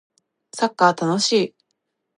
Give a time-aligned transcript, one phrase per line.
[0.55, 1.55] サッカー楽しい